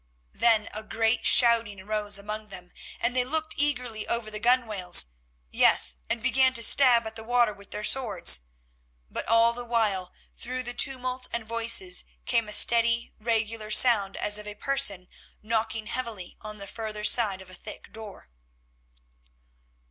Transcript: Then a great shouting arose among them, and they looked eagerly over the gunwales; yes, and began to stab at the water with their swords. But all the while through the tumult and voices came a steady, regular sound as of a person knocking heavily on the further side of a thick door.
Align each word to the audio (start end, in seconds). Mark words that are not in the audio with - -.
Then 0.33 0.67
a 0.73 0.81
great 0.81 1.27
shouting 1.27 1.79
arose 1.79 2.17
among 2.17 2.47
them, 2.47 2.71
and 2.99 3.15
they 3.15 3.23
looked 3.23 3.53
eagerly 3.59 4.07
over 4.07 4.31
the 4.31 4.39
gunwales; 4.39 5.11
yes, 5.51 5.97
and 6.09 6.23
began 6.23 6.55
to 6.55 6.63
stab 6.63 7.05
at 7.05 7.15
the 7.15 7.23
water 7.23 7.53
with 7.53 7.69
their 7.69 7.83
swords. 7.83 8.47
But 9.11 9.27
all 9.27 9.53
the 9.53 9.63
while 9.63 10.11
through 10.33 10.63
the 10.63 10.73
tumult 10.73 11.27
and 11.31 11.45
voices 11.45 12.03
came 12.25 12.49
a 12.49 12.51
steady, 12.51 13.13
regular 13.19 13.69
sound 13.69 14.17
as 14.17 14.39
of 14.39 14.47
a 14.47 14.55
person 14.55 15.07
knocking 15.43 15.85
heavily 15.85 16.35
on 16.41 16.57
the 16.57 16.65
further 16.65 17.03
side 17.03 17.39
of 17.39 17.51
a 17.51 17.53
thick 17.53 17.93
door. 17.93 18.31